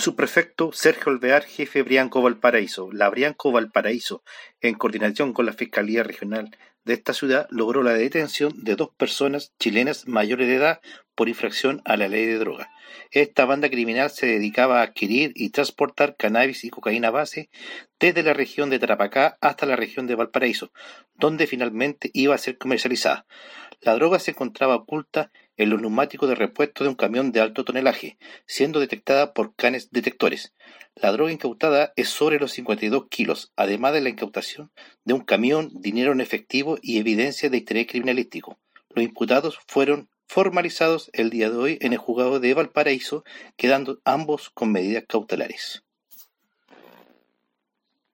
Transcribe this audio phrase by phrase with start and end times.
[0.00, 2.90] Subprefecto Sergio Alvear, jefe Brianco Valparaíso.
[2.90, 4.22] La Brianco Valparaíso,
[4.62, 9.52] en coordinación con la Fiscalía Regional de esta ciudad, logró la detención de dos personas
[9.58, 10.80] chilenas mayores de edad
[11.14, 12.70] por infracción a la ley de droga.
[13.10, 17.50] Esta banda criminal se dedicaba a adquirir y transportar cannabis y cocaína base
[17.98, 20.72] desde la región de Tarapacá hasta la región de Valparaíso,
[21.14, 23.26] donde finalmente iba a ser comercializada.
[23.82, 27.64] La droga se encontraba oculta en los neumáticos de repuesto de un camión de alto
[27.64, 30.52] tonelaje, siendo detectada por canes detectores.
[30.96, 34.70] La droga incautada es sobre los 52 kilos, además de la incautación
[35.04, 38.58] de un camión, dinero en efectivo y evidencia de interés criminalístico.
[38.90, 43.24] Los imputados fueron formalizados el día de hoy en el juzgado de Valparaíso,
[43.56, 45.84] quedando ambos con medidas cautelares.